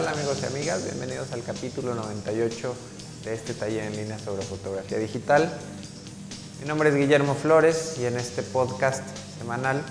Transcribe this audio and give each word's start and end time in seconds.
tal 0.00 0.08
amigos 0.14 0.38
y 0.42 0.46
amigas? 0.46 0.82
Bienvenidos 0.84 1.30
al 1.32 1.42
capítulo 1.42 1.94
98 1.94 2.74
de 3.22 3.34
este 3.34 3.52
taller 3.52 3.84
en 3.84 3.96
línea 3.96 4.18
sobre 4.18 4.40
fotografía 4.40 4.96
digital. 4.96 5.52
Mi 6.62 6.66
nombre 6.66 6.88
es 6.88 6.94
Guillermo 6.94 7.34
Flores 7.34 7.96
y 7.98 8.06
en 8.06 8.16
este 8.16 8.42
podcast 8.42 9.02
semanal 9.38 9.82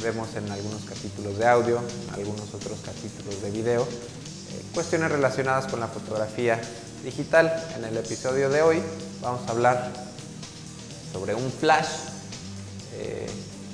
vemos 0.00 0.28
en 0.36 0.48
algunos 0.48 0.82
capítulos 0.84 1.38
de 1.38 1.46
audio, 1.48 1.80
algunos 2.12 2.54
otros 2.54 2.78
capítulos 2.84 3.42
de 3.42 3.50
video, 3.50 3.82
eh, 3.82 4.62
cuestiones 4.72 5.10
relacionadas 5.10 5.66
con 5.66 5.80
la 5.80 5.88
fotografía 5.88 6.60
digital. 7.02 7.52
En 7.76 7.84
el 7.86 7.96
episodio 7.96 8.48
de 8.48 8.62
hoy 8.62 8.80
vamos 9.20 9.40
a 9.48 9.50
hablar 9.50 9.92
sobre 11.12 11.34
un 11.34 11.50
flash 11.50 11.88
eh, 12.92 13.26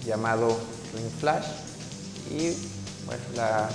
llamado 0.07 0.49
Ring 0.95 1.11
Flash 1.21 1.45
y 2.31 2.57
bueno, 3.05 3.23
la 3.37 3.69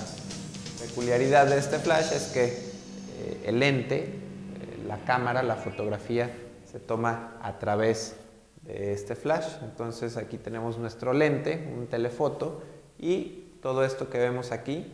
peculiaridad 0.87 1.47
de 1.47 1.57
este 1.57 1.79
flash 1.79 2.11
es 2.13 2.27
que 2.27 2.45
eh, 2.45 3.43
el 3.45 3.59
lente, 3.59 4.01
eh, 4.03 4.83
la 4.87 5.03
cámara, 5.03 5.41
la 5.41 5.55
fotografía 5.55 6.29
se 6.71 6.79
toma 6.79 7.37
a 7.41 7.57
través 7.57 8.15
de 8.61 8.93
este 8.93 9.15
flash. 9.15 9.45
Entonces 9.63 10.15
aquí 10.15 10.37
tenemos 10.37 10.77
nuestro 10.77 11.13
lente, 11.13 11.67
un 11.75 11.87
telefoto 11.87 12.61
y 12.99 13.45
todo 13.61 13.83
esto 13.83 14.09
que 14.09 14.19
vemos 14.19 14.51
aquí 14.51 14.93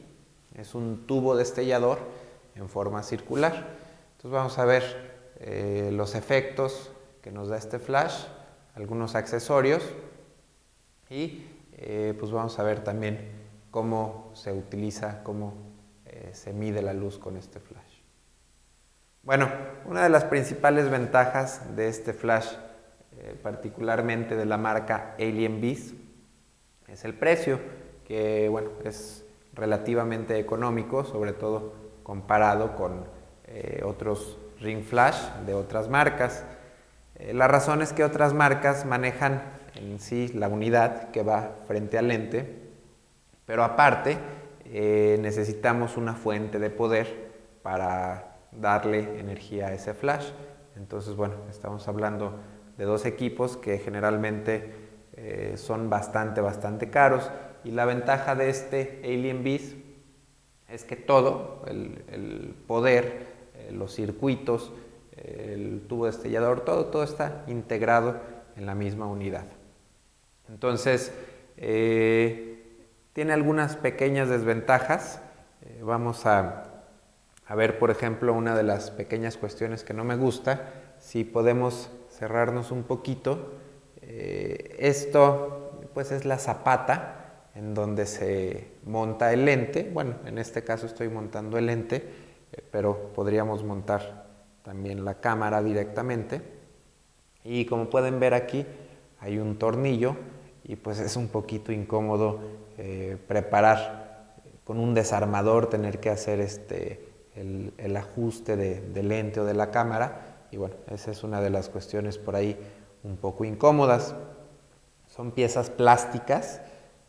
es 0.56 0.76
un 0.76 1.06
tubo 1.08 1.36
destellador 1.36 2.00
en 2.56 2.70
forma 2.70 3.04
circular. 3.04 3.68
Entonces 4.14 4.32
vamos 4.32 4.58
a 4.60 4.66
ver 4.66 4.84
eh, 5.40 5.90
los 5.92 6.16
efectos 6.16 6.90
que 7.22 7.32
nos 7.32 7.50
da 7.50 7.58
este 7.58 7.80
flash, 7.80 8.14
algunos 8.76 9.16
accesorios 9.16 9.84
y 11.10 11.48
pues 12.20 12.32
vamos 12.32 12.60
a 12.60 12.64
ver 12.64 12.84
también 12.84 13.32
cómo 13.72 14.30
se 14.36 14.54
utiliza, 14.54 15.24
cómo 15.24 15.71
eh, 16.32 16.36
se 16.36 16.54
mide 16.54 16.82
la 16.82 16.94
luz 16.94 17.18
con 17.18 17.38
este 17.38 17.60
flash. 17.60 18.02
Bueno, 19.24 19.50
una 19.86 20.04
de 20.04 20.10
las 20.10 20.26
principales 20.26 20.90
ventajas 20.90 21.76
de 21.76 21.88
este 21.88 22.14
flash, 22.14 22.48
eh, 23.18 23.38
particularmente 23.42 24.36
de 24.36 24.46
la 24.46 24.58
marca 24.58 25.16
Alien 25.20 25.62
Beast, 25.62 25.94
es 26.88 27.06
el 27.06 27.14
precio, 27.14 27.60
que 28.06 28.50
bueno, 28.50 28.72
es 28.84 29.24
relativamente 29.54 30.40
económico, 30.40 31.04
sobre 31.04 31.34
todo 31.34 31.74
comparado 32.04 32.76
con 32.76 33.06
eh, 33.46 33.82
otros 33.86 34.38
ring 34.60 34.84
flash 34.84 35.18
de 35.46 35.54
otras 35.54 35.90
marcas. 35.90 36.44
la 37.34 37.48
razón 37.48 37.82
es 37.82 37.94
que 37.94 38.04
otras 38.04 38.34
marcas 38.34 38.86
manejan 38.86 39.42
en 39.76 40.00
sí 40.00 40.30
la 40.30 40.48
unidad 40.48 41.12
que 41.12 41.22
va 41.24 41.58
frente 41.68 41.98
al 41.98 42.08
lente, 42.08 42.72
pero 43.46 43.64
aparte 43.64 44.18
eh, 44.74 45.18
necesitamos 45.20 45.98
una 45.98 46.16
fuente 46.16 46.58
de 46.58 46.70
poder 46.70 47.30
para 47.62 48.38
darle 48.54 49.20
energía 49.20 49.68
a 49.68 49.74
ese 49.74 49.94
flash. 49.94 50.30
Entonces, 50.78 51.18
bueno, 51.18 51.36
estamos 51.50 51.90
hablando 51.90 52.40
de 52.78 52.86
dos 52.86 53.06
equipos 53.06 53.58
que 53.58 53.80
generalmente 53.80 54.72
eh, 55.18 55.56
son 55.58 55.90
bastante, 55.90 56.40
bastante 56.40 56.90
caros. 56.90 57.30
Y 57.66 57.72
la 57.72 57.84
ventaja 57.84 58.34
de 58.34 58.50
este 58.50 59.02
Alien 59.04 59.44
Beast 59.44 59.76
es 60.70 60.86
que 60.86 60.96
todo, 60.96 61.66
el, 61.68 62.56
poder, 62.66 63.28
eh, 63.56 63.72
los 63.74 63.94
circuitos, 63.94 64.72
el 65.18 65.82
tubo 65.90 66.06
destellador, 66.06 66.62
todo, 66.62 66.86
todo 66.86 67.04
está 67.04 67.44
integrado 67.48 68.22
en 68.56 68.66
la 68.66 68.74
misma 68.74 69.06
unidad. 69.06 69.48
Entonces, 70.48 71.14
tiene 73.14 73.34
algunas 73.34 73.76
pequeñas 73.76 74.30
desventajas. 74.30 75.22
Eh, 75.64 75.82
vamos 75.84 76.26
a, 76.26 76.66
ver, 77.56 77.78
por 77.78 77.92
ejemplo, 77.92 78.34
una 78.34 78.56
de 78.56 78.64
las 78.64 78.92
pequeñas 78.92 79.38
cuestiones 79.38 79.84
que 79.84 79.94
no 79.94 80.04
me 80.04 80.16
gusta. 80.16 80.70
Si 81.00 81.24
podemos 81.24 81.90
cerrarnos 82.10 82.72
un 82.72 82.84
poquito. 82.84 83.54
Eh, 84.02 84.76
esto 84.80 85.88
pues 85.94 86.12
es 86.12 86.26
la 86.26 86.38
zapata 86.38 87.50
en 87.56 87.74
donde 87.74 88.06
se 88.06 88.68
monta 88.86 89.34
el 89.34 89.46
lente. 89.46 89.90
Bueno, 89.94 90.16
en 90.26 90.38
este 90.38 90.64
caso 90.64 90.86
estoy 90.86 91.10
montando 91.10 91.58
el 91.58 91.66
lente, 91.66 91.98
eh, 92.52 92.64
pero 92.72 93.12
podríamos 93.14 93.64
montar 93.64 94.26
también 94.64 95.04
la 95.04 95.16
cámara 95.16 95.62
directamente. 95.62 96.42
Y 97.44 97.66
como 97.66 97.90
pueden 97.90 98.20
ver 98.20 98.34
aquí, 98.34 98.66
hay 99.20 99.38
un 99.38 99.58
tornillo 99.58 100.16
y 100.72 100.78
pues 100.78 101.02
es 101.02 101.18
un 101.18 101.28
poquito 101.28 101.74
incómodo 101.74 102.40
eh, 102.78 103.18
preparar 103.28 104.38
con 104.64 104.80
un 104.80 104.94
desarmador, 104.94 105.70
tener 105.70 106.00
que 106.00 106.10
hacer 106.10 106.40
este, 106.40 107.10
el, 107.36 107.98
ajuste 107.98 108.56
de, 108.56 109.04
lente 109.04 109.42
o 109.42 109.44
de 109.44 109.54
la 109.54 109.70
cámara. 109.70 110.46
Y 110.50 110.56
bueno, 110.56 110.76
esa 110.90 111.12
es 111.12 111.26
una 111.26 111.42
de 111.42 111.50
las 111.50 111.68
cuestiones 111.68 112.18
por 112.18 112.38
ahí 112.38 112.58
un 113.04 113.18
poco 113.18 113.44
incómodas. 113.44 114.16
Son 115.10 115.32
piezas 115.32 115.70
plásticas. 115.70 116.62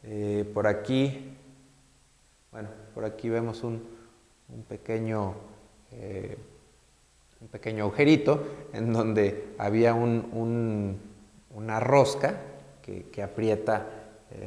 Eh, 0.03 0.45
por 0.53 0.67
aquí, 0.67 1.37
bueno, 2.51 2.69
por 2.95 3.05
aquí 3.05 3.29
vemos 3.29 3.63
un, 3.63 3.81
pequeño, 4.69 5.35
eh, 5.93 6.37
un 7.41 7.47
pequeño 7.47 7.85
agujerito 7.85 8.43
en 8.73 8.93
donde 8.93 9.55
había 9.57 9.95
una 9.95 10.99
rosca 11.79 12.41
que, 12.83 13.23
aprieta 13.23 13.87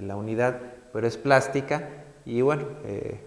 la 0.01 0.15
unidad 0.15 0.59
pero 0.95 1.07
es 1.07 1.17
plástica 1.17 1.89
y 2.23 2.39
bueno, 2.39 2.67
eh, 2.85 3.19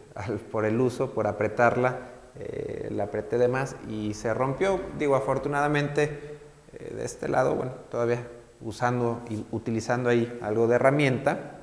por 0.51 0.65
el 0.65 0.81
uso, 0.81 1.13
por 1.13 1.27
apretarla, 1.27 1.99
eh, 2.39 2.89
la 2.91 3.05
apreté 3.05 3.37
de 3.37 3.47
más 3.47 3.77
y 3.91 4.15
se 4.15 4.33
rompió. 4.33 4.81
Digo, 4.99 5.17
afortunadamente 5.17 6.39
eh, 6.73 6.95
de 6.97 7.05
este 7.05 7.29
lado, 7.29 7.55
bueno, 7.55 7.73
todavía 7.91 8.27
usando 8.63 9.21
y 9.29 9.45
utilizando 9.53 10.09
ahí 10.09 10.39
algo 10.41 10.67
de 10.67 10.77
herramienta, 10.77 11.57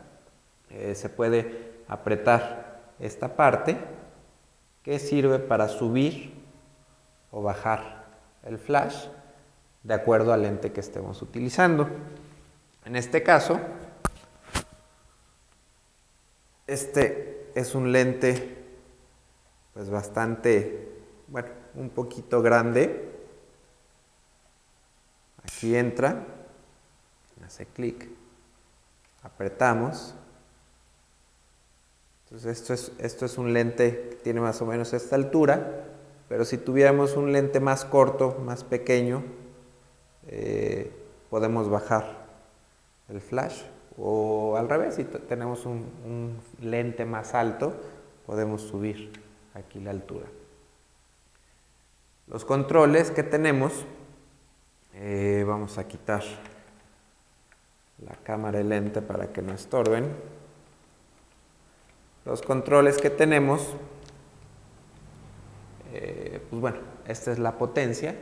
se 0.94 1.10
puede 1.10 1.72
apretar 1.88 2.92
esta 3.00 3.36
parte 3.36 3.78
que 4.84 5.00
sirve 5.00 5.40
para 5.40 5.70
subir 5.70 6.36
o 7.32 7.42
bajar 7.42 8.06
el 8.44 8.60
flash 8.60 9.08
de 9.82 9.94
acuerdo 9.96 10.34
al 10.34 10.44
lente 10.44 10.72
que 10.72 10.82
estemos 10.82 11.24
utilizando. 11.24 11.90
En 12.86 12.96
este 12.96 13.24
caso, 13.24 13.60
este 16.68 17.52
es 17.56 17.74
un 17.74 17.92
lente 17.92 18.64
pues 19.74 19.90
bastante, 19.90 20.88
bueno, 21.28 21.50
un 21.74 21.90
poquito 21.90 22.44
grande. 22.44 23.12
Aquí 25.44 25.76
entra, 25.76 26.28
hace 27.44 27.66
clic, 27.66 28.08
apretamos. 29.24 30.14
Entonces 32.26 32.60
esto 32.60 32.74
es, 32.76 32.92
esto 33.00 33.26
es 33.26 33.38
un 33.40 33.52
lente 33.52 34.10
que 34.12 34.16
tiene 34.18 34.42
más 34.42 34.62
o 34.62 34.66
menos 34.68 34.94
esta 34.94 35.16
altura, 35.16 35.88
pero 36.30 36.46
si 36.46 36.60
tuviéramos 36.60 37.16
un 37.18 37.32
lente 37.32 37.60
más 37.60 37.84
corto, 37.84 38.38
más 38.46 38.64
pequeño, 38.64 39.24
eh, 40.28 40.92
podemos 41.32 41.68
bajar 41.68 42.25
el 43.10 43.22
flash 43.22 43.64
o 43.98 44.58
al 44.58 44.68
revés, 44.68 44.96
si 44.96 45.06
tenemos 45.06 45.66
un, 45.66 46.38
lente 46.62 47.06
más 47.06 47.34
alto, 47.34 47.74
podemos 48.26 48.62
subir 48.62 49.12
aquí 49.54 49.80
la 49.80 49.92
altura. 49.92 50.26
Los 52.28 52.44
controles 52.44 53.12
que 53.12 53.24
tenemos, 53.24 53.86
eh, 54.94 55.46
vamos 55.48 55.78
a 55.78 55.88
quitar 55.88 56.24
la 58.06 58.16
cámara 58.24 58.60
y 58.60 58.64
lente 58.64 59.02
para 59.02 59.32
que 59.32 59.42
no 59.42 59.54
estorben. 59.54 60.12
Los 62.26 62.42
controles 62.42 62.98
que 62.98 63.10
tenemos, 63.10 63.76
eh, 65.94 66.42
pues 66.50 66.62
bueno, 66.62 66.80
esta 67.08 67.32
es 67.32 67.40
la 67.40 67.58
potencia. 67.58 68.16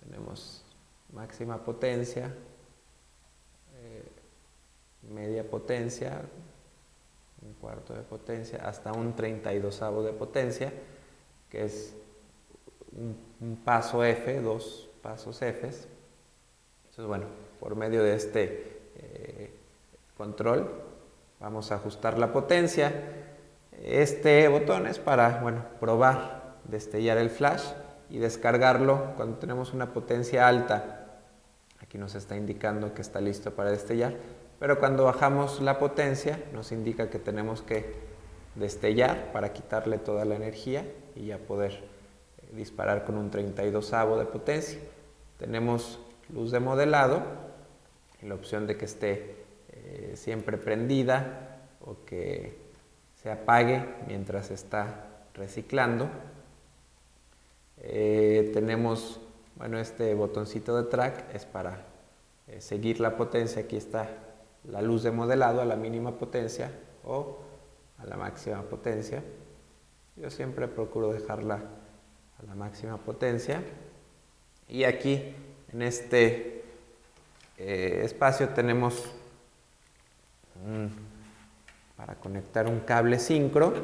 Tenemos 0.00 0.64
máxima 1.12 1.58
potencia, 1.64 2.32
media 5.12 5.48
potencia, 5.48 6.22
un 7.42 7.54
cuarto 7.54 7.94
de 7.94 8.02
potencia, 8.02 8.66
hasta 8.66 8.92
un 8.92 9.14
32 9.14 9.80
de 10.04 10.12
potencia, 10.12 10.72
que 11.50 11.64
es 11.64 11.94
un, 12.92 13.56
paso 13.64 14.04
F, 14.04 14.40
dos 14.40 14.88
pasos 15.02 15.40
F. 15.42 15.66
Entonces, 15.66 17.06
bueno, 17.06 17.26
por 17.60 17.76
medio 17.76 18.02
de 18.02 18.14
este 18.14 18.80
eh, 18.96 19.50
control 20.16 20.70
vamos 21.40 21.70
a 21.72 21.76
ajustar 21.76 22.18
la 22.18 22.32
potencia. 22.32 22.92
Este 23.82 24.48
botón 24.48 24.86
es 24.86 24.98
para, 24.98 25.40
bueno, 25.40 25.64
probar, 25.78 26.56
destellar 26.64 27.18
el 27.18 27.30
flash 27.30 27.64
y 28.08 28.18
descargarlo 28.18 29.14
cuando 29.16 29.38
tenemos 29.38 29.72
una 29.74 29.92
potencia 29.92 30.48
alta. 30.48 31.06
Aquí 31.80 31.98
nos 31.98 32.14
está 32.14 32.36
indicando 32.36 32.94
que 32.94 33.02
está 33.02 33.20
listo 33.20 33.54
para 33.54 33.70
destellar 33.70 34.14
pero 34.58 34.78
cuando 34.78 35.04
bajamos 35.04 35.60
la 35.60 35.78
potencia 35.78 36.42
nos 36.52 36.72
indica 36.72 37.10
que 37.10 37.18
tenemos 37.18 37.62
que 37.62 38.06
destellar 38.54 39.32
para 39.32 39.52
quitarle 39.52 39.98
toda 39.98 40.24
la 40.24 40.34
energía 40.34 40.86
y 41.14 41.26
ya 41.26 41.38
poder 41.38 41.72
eh, 41.72 42.56
disparar 42.56 43.04
con 43.04 43.16
un 43.16 43.30
32 43.30 43.92
avo 43.92 44.18
de 44.18 44.24
potencia. 44.24 44.78
Tenemos 45.38 45.98
luz 46.32 46.50
de 46.50 46.60
modelado 46.60 47.22
la 48.22 48.34
opción 48.34 48.66
de 48.66 48.76
que 48.76 48.86
esté 48.86 49.36
eh, 49.72 50.12
siempre 50.16 50.56
prendida 50.56 51.60
o 51.84 51.96
que 52.06 52.56
se 53.22 53.30
apague 53.30 53.84
mientras 54.08 54.50
está 54.50 55.06
reciclando. 55.34 56.08
Eh, 57.78 58.50
tenemos, 58.54 59.20
bueno, 59.56 59.78
este 59.78 60.14
botoncito 60.14 60.76
de 60.82 60.88
track 60.88 61.34
es 61.34 61.44
para 61.44 61.84
seguir 62.58 63.00
la 63.00 63.16
potencia. 63.16 63.62
Aquí 63.62 63.76
está 63.76 64.08
la 64.70 64.82
luz 64.82 65.02
de 65.02 65.10
modelado 65.10 65.60
a 65.60 65.64
la 65.64 65.76
mínima 65.76 66.12
potencia 66.12 66.70
o 67.04 67.38
a 67.98 68.06
la 68.06 68.16
máxima 68.16 68.62
potencia. 68.62 69.22
Yo 70.16 70.30
siempre 70.30 70.68
procuro 70.68 71.12
dejarla 71.12 71.60
a 72.38 72.46
la 72.46 72.54
máxima 72.54 72.96
potencia. 72.96 73.62
Y 74.68 74.84
aquí 74.84 75.34
en 75.72 75.82
este 75.82 76.64
eh, 77.58 78.00
espacio 78.04 78.48
tenemos 78.50 79.12
para 81.96 82.14
conectar 82.16 82.66
un 82.66 82.80
cable 82.80 83.18
sincro. 83.18 83.74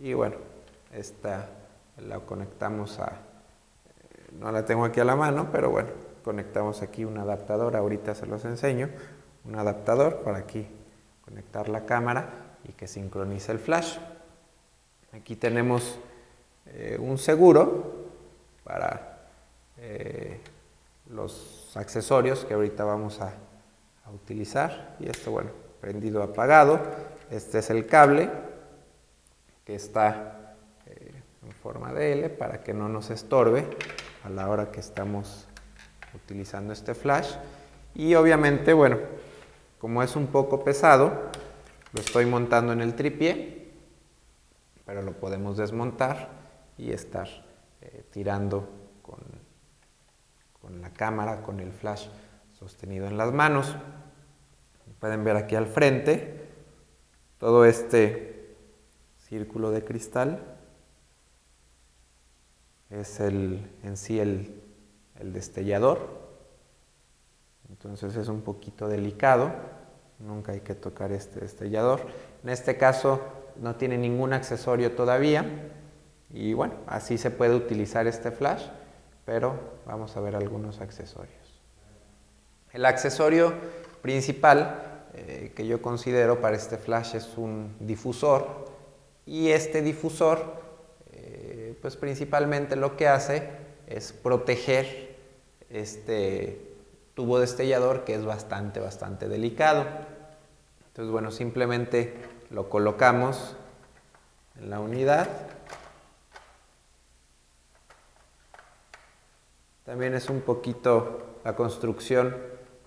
Y 0.00 0.12
bueno, 0.12 0.36
esta 0.92 1.48
la 1.98 2.20
conectamos 2.20 2.98
a, 2.98 3.06
eh, 3.06 4.30
no 4.38 4.52
la 4.52 4.64
tengo 4.64 4.84
aquí 4.84 5.00
a 5.00 5.04
la 5.04 5.16
mano, 5.16 5.48
pero 5.50 5.70
bueno, 5.70 5.88
conectamos 6.26 6.82
aquí 6.82 7.04
un 7.04 7.18
adaptador, 7.18 7.76
ahorita 7.76 8.16
se 8.16 8.26
los 8.26 8.44
enseño, 8.44 8.90
un 9.44 9.54
adaptador 9.54 10.22
para 10.24 10.38
aquí 10.38 10.66
conectar 11.24 11.68
la 11.68 11.86
cámara 11.86 12.56
y 12.64 12.72
que 12.72 12.88
sincronice 12.88 13.52
el 13.52 13.60
flash. 13.60 13.96
Aquí 15.12 15.36
tenemos 15.36 16.00
eh, 16.66 16.98
un 17.00 17.16
seguro 17.16 18.08
para 18.64 19.28
eh, 19.78 20.40
los 21.10 21.70
accesorios 21.76 22.44
que 22.44 22.54
ahorita 22.54 22.82
vamos 22.82 23.20
a, 23.20 23.32
utilizar 24.14 24.94
y 25.00 25.08
esto 25.08 25.32
bueno 25.32 25.50
prendido 25.80 26.22
apagado 26.22 26.80
este 27.28 27.58
es 27.58 27.70
el 27.70 27.88
cable 27.88 28.30
que 29.64 29.74
está 29.74 30.54
eh, 30.86 31.10
en 31.44 31.50
forma 31.50 31.92
de 31.92 32.12
L 32.12 32.28
para 32.30 32.62
que 32.62 32.72
no 32.72 32.88
nos 32.88 33.10
estorbe 33.10 33.66
a 34.22 34.30
la 34.30 34.48
hora 34.48 34.70
que 34.70 34.78
estamos 34.78 35.48
utilizando 36.16 36.72
este 36.72 36.94
flash. 36.94 37.34
Y 37.94 38.14
obviamente, 38.14 38.72
bueno, 38.72 38.98
como 39.78 40.02
es 40.02 40.16
un 40.16 40.26
poco 40.26 40.64
pesado, 40.64 41.30
lo 41.92 42.00
estoy 42.00 42.26
montando 42.26 42.72
en 42.72 42.80
el 42.80 42.94
tripié, 42.94 43.70
pero 44.84 45.02
lo 45.02 45.12
podemos 45.12 45.56
desmontar 45.56 46.28
y 46.76 46.92
estar 46.92 47.28
eh, 47.80 48.04
tirando 48.10 48.68
con, 49.02 49.20
con 50.60 50.80
la 50.80 50.90
cámara, 50.90 51.42
con 51.42 51.60
el 51.60 51.72
flash 51.72 52.08
sostenido 52.58 53.06
en 53.06 53.16
las 53.16 53.32
manos. 53.32 53.76
Pueden 55.00 55.24
ver 55.24 55.36
aquí 55.36 55.54
al 55.54 55.66
frente 55.66 56.46
todo 57.38 57.66
este 57.66 58.56
círculo 59.28 59.70
de 59.70 59.84
cristal 59.84 60.56
es 62.90 63.20
el, 63.20 63.70
en 63.82 63.96
sí 63.96 64.18
el 64.20 64.62
el 65.20 65.32
destellador. 65.32 66.26
Entonces 67.68 68.16
es 68.16 68.28
un 68.28 68.42
poquito 68.42 68.88
delicado, 68.88 69.50
nunca 70.18 70.52
hay 70.52 70.60
que 70.60 70.74
tocar 70.74 71.12
este 71.12 71.40
destellador. 71.40 72.00
En 72.42 72.50
este 72.50 72.76
caso 72.76 73.20
no 73.60 73.76
tiene 73.76 73.98
ningún 73.98 74.32
accesorio 74.32 74.92
todavía 74.92 75.44
y 76.30 76.52
bueno, 76.52 76.74
así 76.86 77.18
se 77.18 77.30
puede 77.30 77.54
utilizar 77.54 78.06
este 78.06 78.30
flash, 78.30 78.66
pero 79.24 79.54
vamos 79.86 80.16
a 80.16 80.20
ver 80.20 80.36
algunos 80.36 80.80
accesorios. 80.80 81.60
El 82.72 82.84
accesorio 82.84 83.54
principal 84.02 85.08
eh, 85.14 85.52
que 85.56 85.66
yo 85.66 85.80
considero 85.80 86.40
para 86.40 86.56
este 86.56 86.76
flash 86.76 87.14
es 87.14 87.36
un 87.36 87.74
difusor 87.80 88.66
y 89.24 89.48
este 89.48 89.82
difusor 89.82 90.66
eh, 91.12 91.76
pues 91.80 91.96
principalmente 91.96 92.76
lo 92.76 92.96
que 92.96 93.08
hace 93.08 93.48
es 93.86 94.12
proteger 94.12 95.05
este 95.80 96.74
tubo 97.14 97.38
destellador 97.38 98.04
que 98.04 98.14
es 98.14 98.24
bastante, 98.24 98.80
bastante 98.80 99.28
delicado. 99.28 99.84
Entonces, 100.88 101.12
bueno, 101.12 101.30
simplemente 101.30 102.14
lo 102.50 102.68
colocamos 102.68 103.56
en 104.58 104.70
la 104.70 104.80
unidad. 104.80 105.28
También 109.84 110.14
es 110.14 110.28
un 110.28 110.40
poquito, 110.40 111.40
la 111.44 111.54
construcción 111.54 112.36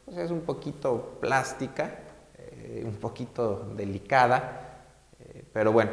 pues 0.05 0.17
es 0.17 0.31
un 0.31 0.41
poquito 0.41 1.17
plástica, 1.21 1.99
eh, 2.37 2.83
un 2.85 2.95
poquito 2.95 3.71
delicada, 3.75 4.81
eh, 5.19 5.43
pero 5.53 5.71
bueno, 5.71 5.91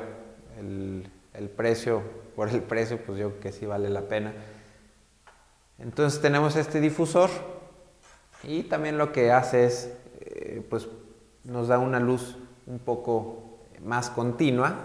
el, 0.58 1.08
el 1.34 1.48
precio, 1.48 2.02
por 2.34 2.48
el 2.48 2.62
precio, 2.62 2.98
pues 2.98 3.18
yo 3.18 3.28
creo 3.30 3.40
que 3.40 3.52
sí 3.52 3.66
vale 3.66 3.90
la 3.90 4.02
pena. 4.02 4.32
Entonces 5.78 6.20
tenemos 6.20 6.56
este 6.56 6.80
difusor 6.80 7.30
y 8.42 8.62
también 8.64 8.98
lo 8.98 9.12
que 9.12 9.32
hace 9.32 9.66
es, 9.66 9.92
eh, 10.20 10.64
pues 10.68 10.88
nos 11.44 11.68
da 11.68 11.78
una 11.78 12.00
luz 12.00 12.36
un 12.66 12.78
poco 12.78 13.58
más 13.84 14.10
continua. 14.10 14.76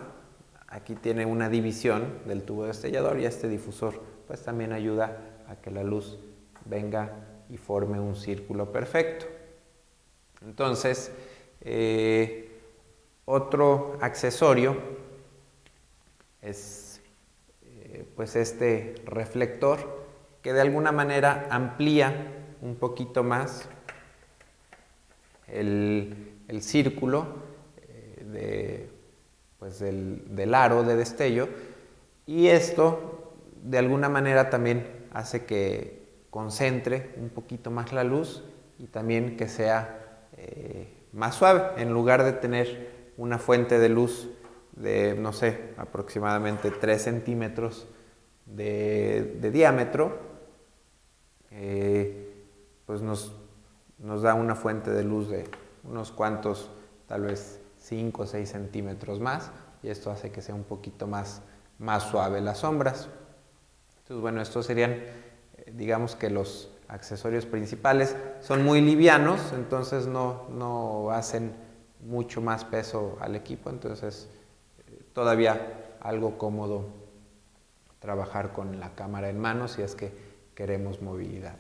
Aquí 0.68 0.96
tiene 0.96 1.26
una 1.26 1.50
división 1.50 2.20
del 2.26 2.44
tubo 2.44 2.66
destellador 2.66 3.20
y 3.20 3.26
este 3.26 3.48
difusor 3.48 4.02
pues 4.28 4.44
también 4.44 4.74
ayuda 4.74 5.18
a 5.48 5.56
que 5.56 5.72
la 5.72 5.84
luz 5.84 6.20
venga 6.66 7.12
y 7.50 7.58
forme 7.58 8.00
un 8.00 8.16
círculo 8.16 8.72
perfecto. 8.72 9.26
Entonces, 10.42 11.12
eh, 11.62 12.50
otro 13.26 13.98
accesorio 14.02 14.76
es 16.42 17.02
eh, 17.64 18.06
pues 18.16 18.36
este 18.36 18.96
reflector 19.06 20.01
que 20.42 20.54
de 20.54 20.62
alguna 20.62 20.92
manera 20.92 21.48
amplía 21.50 22.42
un 22.62 22.76
poquito 22.76 23.24
más 23.24 23.68
el, 25.48 26.28
círculo 26.62 27.28
eh, 28.34 28.90
pues 29.60 29.80
del, 29.80 30.54
aro 30.54 30.84
de 30.84 30.96
destello. 30.96 31.48
Y 32.26 32.48
esto 32.48 33.34
de 33.62 33.78
alguna 33.78 34.10
manera 34.10 34.50
también 34.50 34.88
hace 35.14 35.46
que 35.46 36.02
concentre 36.30 37.12
un 37.18 37.30
poquito 37.30 37.72
más 37.72 37.92
la 37.94 38.04
luz 38.04 38.44
y 38.80 38.86
también 38.86 39.38
que 39.38 39.48
sea 39.48 40.28
eh, 40.38 40.88
más 41.12 41.36
suave 41.36 41.82
en 41.82 41.94
lugar 41.94 42.24
de 42.24 42.34
tener 42.34 43.12
una 43.18 43.38
fuente 43.38 43.78
de 43.78 43.90
luz 43.90 44.30
de 44.72 45.16
no 45.16 45.34
sé 45.34 45.74
aproximadamente 45.78 46.72
3 46.72 47.02
centímetros 47.02 47.88
de 48.46 49.52
diámetro 49.52 50.31
pues 52.86 53.02
nos, 53.02 53.34
nos, 54.00 54.22
da 54.22 54.34
una 54.34 54.56
fuente 54.56 54.92
de 54.92 55.04
luz 55.04 55.30
de 55.30 55.50
unos 55.84 56.12
cuantos, 56.12 56.70
tal 57.08 57.24
vez 57.24 57.60
5 57.78 58.22
o 58.22 58.26
6 58.26 58.50
centímetros 58.50 59.20
más, 59.20 59.52
y 59.84 59.90
esto 59.90 60.12
hace 60.12 60.32
que 60.32 60.42
sea 60.42 60.56
un 60.56 60.64
poquito 60.64 61.08
más, 61.08 61.42
más 61.78 62.04
suave 62.04 62.42
las 62.42 62.60
sombras. 62.60 63.10
Entonces, 64.00 64.22
bueno, 64.22 64.42
estos 64.42 64.66
serían, 64.66 64.92
eh, 64.92 65.74
digamos 65.76 66.16
que 66.16 66.30
los 66.30 66.70
accesorios 66.88 67.46
principales 67.46 68.16
son 68.42 68.64
muy 68.64 68.82
livianos, 68.82 69.54
entonces 69.54 70.08
no, 70.08 70.48
no 70.50 71.12
hacen 71.12 71.54
mucho 72.02 72.42
más 72.42 72.66
peso 72.66 73.18
al 73.22 73.36
equipo, 73.36 73.70
entonces 73.70 74.30
eh, 74.88 75.04
todavía 75.14 75.96
algo 76.02 76.38
cómodo 76.38 76.86
trabajar 78.00 78.52
con 78.52 78.80
la 78.80 78.96
cámara 78.96 79.30
en 79.30 79.40
mano 79.40 79.68
si 79.68 79.84
es 79.84 79.96
que 79.96 80.31
queremos 80.62 81.02
movilidad. 81.02 81.56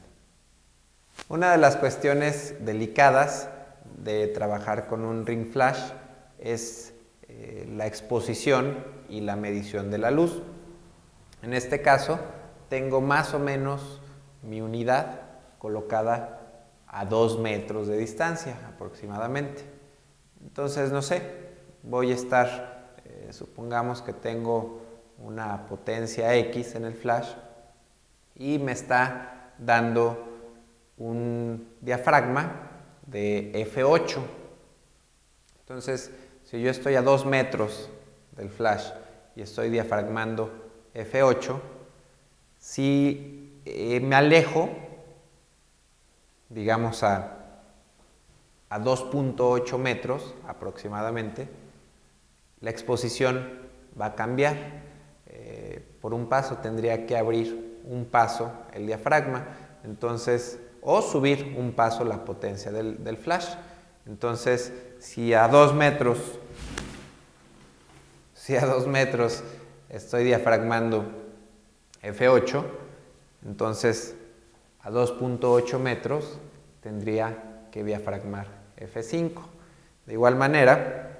Una 1.27 1.53
de 1.53 1.57
las 1.57 1.75
cuestiones 1.75 2.53
delicadas 2.59 3.49
de 3.97 4.27
trabajar 4.27 4.85
con 4.85 5.03
un 5.03 5.25
ring 5.25 5.51
flash 5.51 5.79
es 6.37 6.93
eh, 7.27 7.67
la 7.75 7.87
exposición 7.87 8.77
y 9.09 9.21
la 9.21 9.35
medición 9.35 9.89
de 9.89 9.97
la 9.97 10.11
luz. 10.11 10.43
En 11.41 11.55
este 11.55 11.81
caso, 11.81 12.19
tengo 12.69 13.01
más 13.01 13.33
o 13.33 13.39
menos 13.39 14.03
mi 14.43 14.61
unidad 14.61 15.21
colocada 15.57 16.39
a 16.85 17.03
dos 17.03 17.39
metros 17.39 17.87
de 17.87 17.97
distancia 17.97 18.55
aproximadamente. 18.67 19.63
Entonces, 20.43 20.91
no 20.91 21.01
sé, 21.01 21.23
voy 21.81 22.11
a 22.11 22.13
estar, 22.13 22.93
eh, 23.05 23.29
supongamos 23.31 24.03
que 24.03 24.13
tengo 24.13 24.83
una 25.17 25.65
potencia 25.65 26.35
X 26.35 26.75
en 26.75 26.85
el 26.85 26.93
flash, 26.93 27.29
y 28.41 28.57
me 28.57 28.71
está 28.71 29.53
dando 29.59 30.17
un 30.97 31.75
diafragma 31.79 32.71
de 33.05 33.51
F8. 33.71 34.17
Entonces, 35.59 36.09
si 36.43 36.59
yo 36.59 36.71
estoy 36.71 36.95
a 36.95 37.03
2 37.03 37.27
metros 37.27 37.91
del 38.35 38.49
flash 38.49 38.89
y 39.35 39.43
estoy 39.43 39.69
diafragmando 39.69 40.51
F8, 40.95 41.59
si 42.57 43.61
eh, 43.65 43.99
me 43.99 44.15
alejo, 44.15 44.69
digamos 46.49 47.03
a, 47.03 47.37
a 48.69 48.79
2.8 48.79 49.77
metros 49.77 50.33
aproximadamente, 50.47 51.47
la 52.59 52.71
exposición 52.71 53.69
va 53.99 54.07
a 54.07 54.15
cambiar. 54.15 54.57
Eh, 55.27 55.85
por 56.01 56.15
un 56.15 56.27
paso 56.27 56.57
tendría 56.57 57.05
que 57.05 57.15
abrir 57.15 57.70
un 57.85 58.05
paso 58.05 58.51
el 58.73 58.87
diafragma, 58.87 59.45
entonces, 59.83 60.59
o 60.81 61.01
subir 61.01 61.55
un 61.57 61.73
paso 61.73 62.03
la 62.05 62.23
potencia 62.25 62.71
del, 62.71 63.03
del 63.03 63.17
flash. 63.17 63.47
Entonces, 64.05 64.73
si 64.99 65.33
a 65.33 65.47
2 65.47 65.73
metros, 65.73 66.17
si 68.33 68.55
a 68.55 68.65
2 68.65 68.87
metros 68.87 69.43
estoy 69.89 70.23
diafragmando 70.23 71.05
F8, 72.03 72.63
entonces 73.45 74.15
a 74.81 74.89
2.8 74.89 75.79
metros 75.79 76.39
tendría 76.81 77.67
que 77.71 77.83
diafragmar 77.83 78.47
F5. 78.77 79.31
De 80.05 80.13
igual 80.13 80.35
manera, 80.35 81.19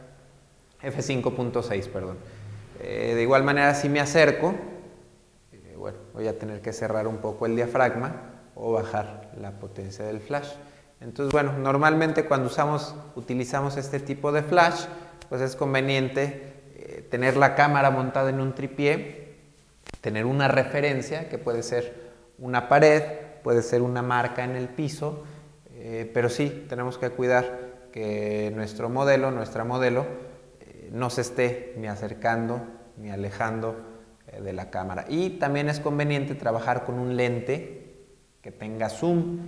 F5.6, 0.81 1.87
perdón. 1.87 2.17
Eh, 2.79 3.13
de 3.15 3.21
igual 3.21 3.43
manera, 3.43 3.75
si 3.75 3.89
me 3.89 3.99
acerco, 3.99 4.55
voy 6.13 6.27
a 6.27 6.37
tener 6.37 6.61
que 6.61 6.73
cerrar 6.73 7.07
un 7.07 7.17
poco 7.17 7.45
el 7.45 7.55
diafragma 7.55 8.13
o 8.55 8.73
bajar 8.73 9.31
la 9.39 9.51
potencia 9.59 10.05
del 10.05 10.19
flash. 10.19 10.49
Entonces, 10.99 11.31
bueno, 11.31 11.53
normalmente 11.57 12.25
cuando 12.25 12.47
usamos, 12.47 12.95
utilizamos 13.15 13.77
este 13.77 13.99
tipo 13.99 14.31
de 14.31 14.43
flash, 14.43 14.85
pues 15.29 15.41
es 15.41 15.55
conveniente 15.55 16.53
eh, 16.75 17.07
tener 17.09 17.37
la 17.37 17.55
cámara 17.55 17.89
montada 17.89 18.29
en 18.29 18.39
un 18.39 18.53
tripié, 18.53 19.35
tener 20.01 20.25
una 20.25 20.47
referencia 20.47 21.29
que 21.29 21.37
puede 21.37 21.63
ser 21.63 22.11
una 22.37 22.67
pared, 22.67 23.03
puede 23.43 23.61
ser 23.61 23.81
una 23.81 24.01
marca 24.01 24.43
en 24.43 24.55
el 24.55 24.67
piso, 24.67 25.23
pero 26.13 26.29
sí 26.29 26.65
tenemos 26.69 26.99
que 26.99 27.09
cuidar 27.09 27.71
que 27.91 28.51
nuestro 28.55 28.87
modelo, 28.87 29.31
nuestra 29.31 29.63
modelo, 29.63 30.05
no 30.91 31.09
se 31.09 31.21
esté 31.21 31.73
ni 31.77 31.87
acercando 31.87 32.61
ni 32.97 33.09
alejando 33.11 33.71
eh, 33.71 33.90
de 34.39 34.53
la 34.53 34.69
cámara. 34.69 35.05
Y 35.09 35.31
también 35.31 35.69
es 35.69 35.79
conveniente 35.79 36.35
trabajar 36.35 36.85
con 36.85 36.99
un 36.99 37.17
lente 37.17 38.05
que 38.41 38.51
tenga 38.51 38.89
zoom. 38.89 39.39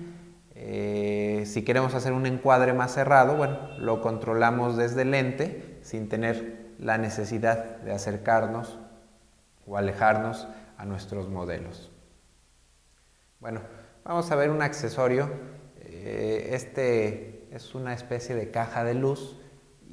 Eh, 0.55 1.43
si 1.45 1.63
queremos 1.63 1.93
hacer 1.95 2.13
un 2.13 2.25
encuadre 2.25 2.73
más 2.73 2.93
cerrado, 2.93 3.35
bueno, 3.35 3.77
lo 3.77 4.01
controlamos 4.01 4.77
desde 4.77 5.03
el 5.03 5.11
lente 5.11 5.79
sin 5.81 6.09
tener 6.09 6.73
la 6.79 6.97
necesidad 6.97 7.77
de 7.77 7.91
acercarnos 7.91 8.77
o 9.65 9.77
alejarnos 9.77 10.47
a 10.77 10.85
nuestros 10.85 11.29
modelos. 11.29 11.91
Bueno, 13.39 13.61
vamos 14.03 14.29
a 14.31 14.35
ver 14.35 14.49
un 14.49 14.61
accesorio. 14.61 15.29
Eh, 15.81 16.49
este 16.51 17.47
es 17.51 17.75
una 17.75 17.93
especie 17.93 18.35
de 18.35 18.51
caja 18.51 18.83
de 18.83 18.93
luz 18.93 19.37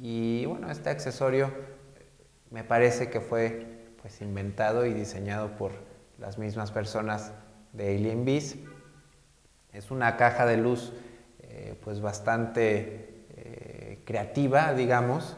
y 0.00 0.46
bueno, 0.46 0.70
este 0.70 0.90
accesorio 0.90 1.52
me 2.50 2.64
parece 2.64 3.10
que 3.10 3.20
fue 3.20 3.79
pues, 4.00 4.20
inventado 4.20 4.86
y 4.86 4.92
diseñado 4.92 5.56
por 5.56 5.72
las 6.18 6.38
mismas 6.38 6.70
personas 6.70 7.32
de 7.72 7.94
Alien 7.96 8.24
Bees. 8.24 8.56
Es 9.72 9.90
una 9.90 10.16
caja 10.16 10.46
de 10.46 10.56
luz 10.56 10.92
eh, 11.42 11.78
pues 11.82 12.00
bastante 12.00 13.24
eh, 13.36 14.02
creativa, 14.04 14.74
digamos. 14.74 15.36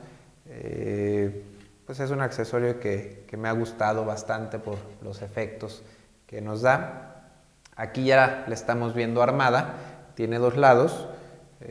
Eh, 0.49 1.45
pues 1.87 2.01
es 2.01 2.11
un 2.11 2.21
accesorio 2.21 2.81
que, 2.81 3.25
que, 3.29 3.37
me 3.37 3.49
ha 3.49 3.53
gustado 3.53 4.05
bastante 4.05 4.59
por 4.59 4.79
los 5.03 5.23
efectos 5.23 5.83
que 6.27 6.41
nos 6.41 6.63
da. 6.63 7.31
Aquí 7.77 8.05
ya 8.05 8.45
la 8.47 8.55
estamos 8.55 8.95
viendo 8.95 9.23
armada, 9.23 9.75
tiene 10.15 10.39
dos 10.39 10.57
lados, 10.57 11.09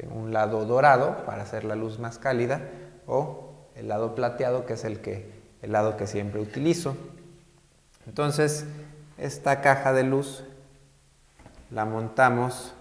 un 0.10 0.34
lado 0.34 0.66
dorado 0.66 1.26
para 1.26 1.44
hacer 1.44 1.64
la 1.64 1.76
luz 1.76 2.00
más 2.00 2.18
cálida 2.18 2.62
o 3.08 3.52
el 3.76 3.88
lado 3.88 4.16
plateado 4.16 4.66
que 4.66 4.74
es 4.74 4.84
el, 4.86 5.02
que, 5.02 5.41
el 5.62 5.72
lado 5.72 5.98
que 5.98 6.08
siempre 6.08 6.40
utilizo. 6.40 6.96
Entonces, 8.08 8.66
esta 9.18 9.62
caja 9.62 9.94
de 9.94 10.04
luz 10.04 10.44
la 11.70 11.86
montamos 11.86 12.74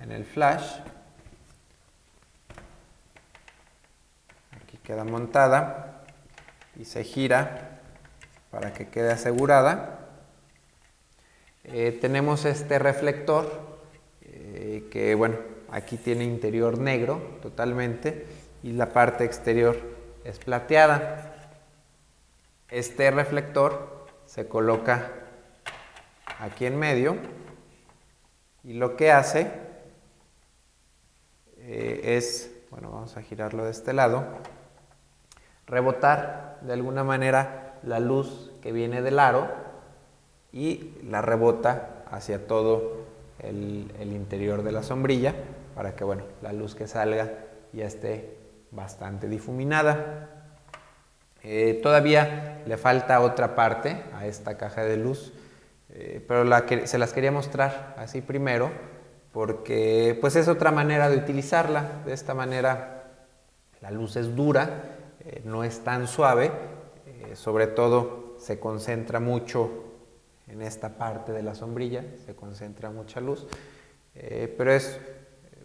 en 0.00 0.12
el 0.12 0.24
flash. 0.24 0.78
Aquí 4.62 4.76
queda 4.82 5.04
montada 5.04 6.04
y 6.78 6.84
se 6.84 7.04
gira 7.04 7.80
para 8.50 8.72
que 8.72 8.88
quede 8.88 9.12
asegurada. 9.12 10.00
Eh, 11.64 11.96
tenemos 12.00 12.44
este 12.44 12.78
reflector 12.78 13.78
eh, 14.22 14.88
que, 14.90 15.14
bueno, 15.14 15.36
Aquí 15.72 15.96
tiene 15.96 16.24
interior 16.24 16.76
negro 16.76 17.38
totalmente 17.40 18.26
y 18.62 18.72
la 18.72 18.92
parte 18.92 19.24
exterior 19.24 19.80
es 20.24 20.38
plateada. 20.38 21.34
Este 22.70 23.10
reflector 23.10 24.06
se 24.26 24.48
coloca 24.48 25.10
aquí 26.40 26.66
en 26.66 26.78
medio 26.78 27.16
y 28.64 28.74
lo 28.74 28.96
que 28.96 29.12
hace 29.12 29.50
eh, 31.58 32.16
es, 32.16 32.50
bueno, 32.70 32.90
vamos 32.90 33.16
a 33.16 33.22
girarlo 33.22 33.64
de 33.64 33.70
este 33.70 33.92
lado, 33.92 34.24
rebotar 35.66 36.58
de 36.62 36.72
alguna 36.72 37.04
manera 37.04 37.78
la 37.82 38.00
luz 38.00 38.52
que 38.62 38.72
viene 38.72 39.02
del 39.02 39.18
aro 39.18 39.48
y 40.52 40.94
la 41.04 41.22
rebota 41.22 42.04
hacia 42.10 42.46
todo 42.46 43.04
el, 43.38 43.92
el 43.98 44.12
interior 44.12 44.62
de 44.62 44.72
la 44.72 44.82
sombrilla 44.82 45.34
para 45.74 45.94
que 45.94 46.04
bueno, 46.04 46.24
la 46.42 46.52
luz 46.52 46.74
que 46.74 46.86
salga 46.86 47.32
ya 47.72 47.86
esté 47.86 48.41
bastante 48.72 49.28
difuminada. 49.28 50.28
Eh, 51.42 51.80
todavía 51.82 52.62
le 52.66 52.76
falta 52.76 53.20
otra 53.20 53.54
parte 53.54 54.02
a 54.14 54.26
esta 54.26 54.56
caja 54.56 54.84
de 54.84 54.96
luz, 54.96 55.32
eh, 55.90 56.24
pero 56.26 56.44
la 56.44 56.66
que, 56.66 56.86
se 56.86 56.98
las 56.98 57.12
quería 57.12 57.32
mostrar 57.32 57.94
así 57.98 58.20
primero 58.20 58.70
porque 59.32 60.16
pues 60.20 60.36
es 60.36 60.48
otra 60.48 60.70
manera 60.70 61.08
de 61.08 61.16
utilizarla. 61.16 62.02
De 62.04 62.12
esta 62.12 62.34
manera 62.34 63.04
la 63.80 63.90
luz 63.90 64.16
es 64.16 64.34
dura, 64.34 64.68
eh, 65.20 65.42
no 65.44 65.64
es 65.64 65.80
tan 65.80 66.06
suave, 66.06 66.50
sobre 67.34 67.66
todo 67.66 68.36
se 68.38 68.58
concentra 68.60 69.20
mucho 69.20 69.70
en 70.48 70.60
esta 70.60 70.90
parte 70.90 71.32
de 71.32 71.42
la 71.42 71.54
sombrilla, 71.54 72.04
se 72.26 72.34
concentra 72.34 72.90
mucha 72.90 73.20
luz, 73.20 73.46
pero 74.12 74.70
es 74.70 75.00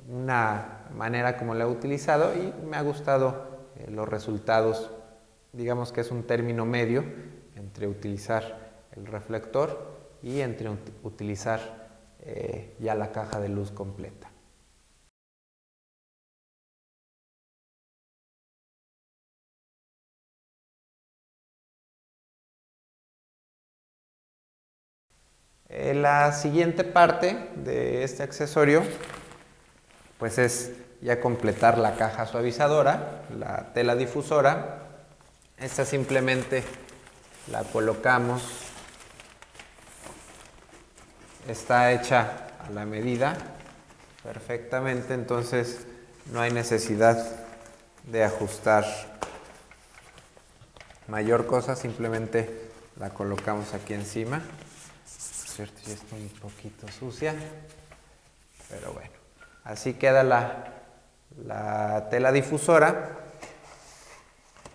una 0.07 0.87
manera 0.95 1.37
como 1.37 1.53
la 1.53 1.65
he 1.65 1.67
utilizado 1.67 2.33
y 2.33 2.53
me 2.65 2.77
ha 2.77 2.81
gustado 2.81 3.67
eh, 3.77 3.91
los 3.91 4.07
resultados. 4.07 4.89
Digamos 5.53 5.91
que 5.91 6.01
es 6.01 6.11
un 6.11 6.23
término 6.23 6.65
medio 6.65 7.03
entre 7.55 7.87
utilizar 7.87 8.85
el 8.95 9.05
reflector 9.05 9.97
y 10.23 10.41
entre 10.41 10.69
utilizar 11.03 11.59
eh, 12.21 12.75
ya 12.79 12.95
la 12.95 13.11
caja 13.11 13.39
de 13.39 13.49
luz 13.49 13.71
completa. 13.71 14.31
Eh, 25.69 25.93
la 25.93 26.31
siguiente 26.31 26.85
parte 26.85 27.49
de 27.57 28.03
este 28.03 28.23
accesorio 28.23 28.83
pues 30.17 30.37
es 30.37 30.71
ya 31.01 31.19
completar 31.19 31.77
la 31.77 31.95
caja 31.95 32.25
suavizadora, 32.25 33.23
la 33.37 33.73
tela 33.73 33.95
difusora. 33.95 34.79
Esta 35.57 35.85
simplemente 35.85 36.63
la 37.51 37.63
colocamos. 37.63 38.41
Está 41.47 41.91
hecha 41.91 42.47
a 42.67 42.69
la 42.71 42.85
medida 42.85 43.37
perfectamente, 44.23 45.13
entonces 45.13 45.85
no 46.31 46.41
hay 46.41 46.51
necesidad 46.51 47.25
de 48.03 48.23
ajustar 48.23 48.85
mayor 51.07 51.45
cosa, 51.47 51.75
simplemente 51.75 52.69
la 52.99 53.11
colocamos 53.11 53.73
aquí 53.73 53.93
encima. 53.93 54.39
Por 54.39 55.49
cierto, 55.49 55.81
ya 55.85 55.93
está 55.93 56.15
un 56.15 56.29
poquito 56.29 56.87
sucia, 56.89 57.33
pero 58.69 58.93
bueno. 58.93 59.26
Así 59.67 59.95
queda 59.95 60.23
la, 60.23 62.07
tela 62.09 62.31
difusora. 62.31 63.17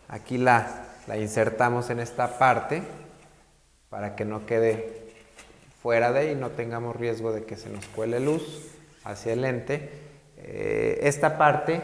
Aquí 0.09 0.37
la, 0.37 0.85
insertamos 1.19 1.89
en 1.89 1.99
esta 1.99 2.39
parte 2.39 2.83
para 3.89 4.15
que 4.15 4.27
no 4.27 4.45
quede 4.45 5.15
fuera 5.81 6.13
de 6.13 6.19
ahí 6.19 6.31
y 6.33 6.35
no 6.35 6.51
tengamos 6.51 6.95
riesgo 6.95 7.33
de 7.33 7.45
que 7.45 7.57
se 7.57 7.71
nos 7.71 7.87
cuele 7.87 8.21
luz 8.21 8.69
hacia 9.03 9.33
el 9.33 9.41
lente. 9.41 9.89
Eh, 10.37 10.99
esta 11.05 11.39
parte 11.39 11.81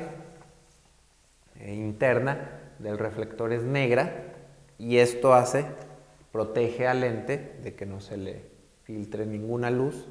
eh, 1.61 1.73
interna 1.73 2.61
del 2.79 2.99
reflector 2.99 3.55
es 3.55 3.63
negra 3.63 4.35
y 4.77 4.99
esto 4.99 5.33
hace, 5.33 5.65
protege 6.31 6.87
al 6.87 7.01
lente 7.01 7.57
de 7.65 7.75
que 7.75 7.87
no 7.87 8.03
se 8.03 8.19
le 8.19 8.43
filtre 8.83 9.25
ninguna 9.25 9.71
luz 9.71 10.07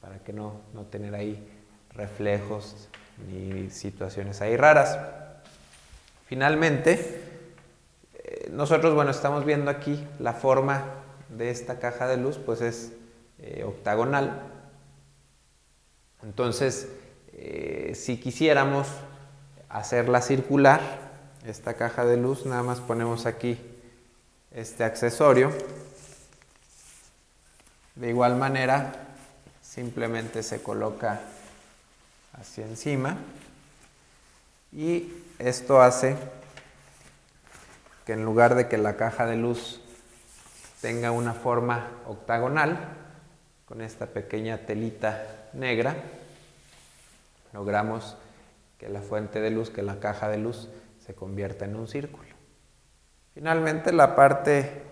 para 0.00 0.20
que 0.20 0.32
no, 0.32 0.62
no 0.72 0.86
tener 0.86 1.14
ahí 1.14 1.51
reflejos 1.94 2.88
ni 3.30 3.70
situaciones 3.70 4.40
ahí 4.40 4.56
raras. 4.56 4.98
Finalmente, 6.26 7.22
eh, 8.14 8.48
nosotros, 8.52 8.94
bueno, 8.94 9.10
estamos 9.10 9.44
viendo 9.44 9.70
aquí 9.70 10.02
la 10.18 10.32
forma 10.32 10.82
de 11.28 11.50
esta 11.50 11.78
caja 11.78 12.06
de 12.06 12.16
luz, 12.16 12.38
pues 12.38 12.60
es 12.60 12.92
eh, 13.38 13.64
octagonal. 13.64 14.42
Entonces, 16.22 16.88
eh, 17.32 17.92
si 17.94 18.18
quisiéramos 18.18 18.86
hacerla 19.68 20.22
circular, 20.22 20.80
esta 21.46 21.74
caja 21.74 22.04
de 22.04 22.16
luz, 22.16 22.46
nada 22.46 22.62
más 22.62 22.80
ponemos 22.80 23.26
aquí 23.26 23.58
este 24.52 24.84
accesorio. 24.84 25.50
De 27.96 28.08
igual 28.08 28.36
manera, 28.36 28.92
simplemente 29.60 30.42
se 30.42 30.62
coloca 30.62 31.20
hacia 32.32 32.66
encima 32.66 33.16
y 34.72 35.12
esto 35.38 35.82
hace 35.82 36.16
que 38.06 38.14
en 38.14 38.24
lugar 38.24 38.54
de 38.54 38.68
que 38.68 38.78
la 38.78 38.96
caja 38.96 39.26
de 39.26 39.36
luz 39.36 39.80
tenga 40.80 41.12
una 41.12 41.34
forma 41.34 41.88
octagonal, 42.06 42.78
con 43.66 43.80
esta 43.80 44.06
pequeña 44.06 44.66
telita 44.66 45.48
negra, 45.54 45.96
logramos 47.52 48.16
que 48.78 48.88
la 48.88 49.00
fuente 49.00 49.40
de 49.40 49.50
luz, 49.50 49.70
que 49.70 49.82
la 49.82 50.00
caja 50.00 50.28
de 50.28 50.38
luz 50.38 50.68
se 50.98 51.14
convierta 51.14 51.64
en 51.64 51.76
un 51.76 51.88
círculo. 51.88 52.28
Finalmente, 53.32 53.92
la 53.92 54.14
parte 54.14 54.82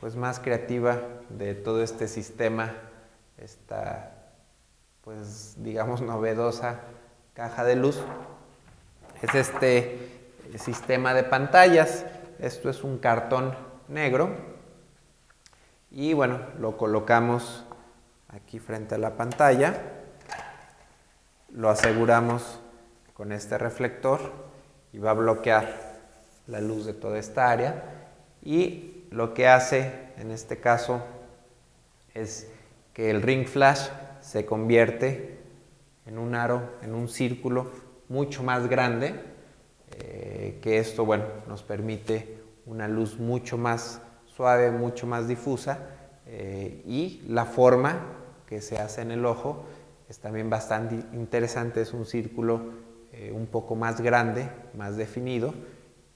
pues, 0.00 0.16
más 0.16 0.40
creativa 0.40 1.00
de 1.30 1.54
todo 1.54 1.82
este 1.82 2.08
sistema, 2.08 2.74
esta, 3.38 4.17
pues, 5.08 5.54
digamos, 5.56 6.02
novedosa 6.02 6.80
caja 7.32 7.64
de 7.64 7.76
luz, 7.76 7.98
es 9.22 9.34
este 9.34 10.34
sistema 10.58 11.14
de 11.14 11.22
pantallas. 11.22 12.04
Esto 12.38 12.68
es 12.68 12.84
un 12.84 12.98
cartón 12.98 13.56
negro 13.88 14.28
y 15.90 16.12
bueno, 16.12 16.40
lo 16.58 16.76
colocamos 16.76 17.64
aquí 18.28 18.58
frente 18.58 18.96
a 18.96 18.98
la 18.98 19.16
pantalla. 19.16 19.80
Lo 21.54 21.70
aseguramos 21.70 22.60
con 23.14 23.32
este 23.32 23.56
reflector 23.56 24.20
y 24.92 24.98
va 24.98 25.12
a 25.12 25.14
bloquear 25.14 26.00
la 26.46 26.60
luz 26.60 26.84
de 26.84 26.92
toda 26.92 27.16
esta 27.16 27.50
área 27.50 28.10
y 28.42 29.06
lo 29.10 29.32
que 29.32 29.48
hace 29.48 30.10
en 30.18 30.30
este 30.32 30.60
caso 30.60 31.02
es 32.12 32.50
que 32.92 33.08
el 33.08 33.22
ring 33.22 33.46
flash 33.46 33.88
se 34.28 34.44
convierte 34.44 35.38
en 36.04 36.18
un 36.18 36.34
aro, 36.34 36.74
en 36.82 36.94
un 36.94 37.08
círculo 37.08 37.70
mucho 38.10 38.42
más 38.42 38.68
grande, 38.68 39.14
eh, 39.92 40.58
que 40.60 40.76
esto 40.76 41.06
bueno, 41.06 41.24
nos 41.48 41.62
permite 41.62 42.36
una 42.66 42.88
luz 42.88 43.18
mucho 43.18 43.56
más 43.56 44.02
suave, 44.26 44.70
mucho 44.70 45.06
más 45.06 45.28
difusa 45.28 45.78
eh, 46.26 46.82
y 46.86 47.22
la 47.26 47.46
forma 47.46 48.02
que 48.44 48.60
se 48.60 48.76
hace 48.76 49.00
en 49.00 49.12
el 49.12 49.24
ojo 49.24 49.64
es 50.10 50.18
también 50.18 50.50
bastante 50.50 50.96
interesante, 51.16 51.80
es 51.80 51.94
un 51.94 52.04
círculo 52.04 52.72
eh, 53.12 53.32
un 53.34 53.46
poco 53.46 53.76
más 53.76 54.02
grande, 54.02 54.50
más 54.74 54.98
definido 54.98 55.54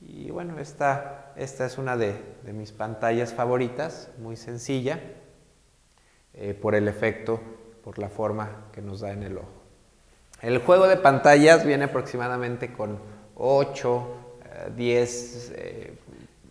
y 0.03 0.31
bueno, 0.31 0.59
esta, 0.59 1.33
esta 1.37 1.65
es 1.65 1.79
una 1.79 1.97
de, 1.97 2.15
de, 2.45 2.53
mis 2.53 2.73
pantallas 2.73 3.33
favoritas, 3.33 4.11
muy 4.19 4.37
sencilla, 4.37 5.01
por 6.63 6.75
el 6.75 6.89
efecto, 6.89 7.41
por 7.83 7.99
la 7.99 8.09
forma 8.09 8.67
que 8.73 8.81
nos 8.81 9.01
da 9.01 9.13
en 9.13 9.23
el 9.23 9.39
ojo. 9.39 9.63
El 10.41 10.59
juego 10.59 10.89
de 10.89 10.97
pantallas 10.97 11.65
viene 11.65 11.85
aproximadamente 11.85 12.73
con 12.73 12.99
8, 13.37 14.07
10 14.77 15.51
eh, 15.51 15.55
eh, 15.57 15.99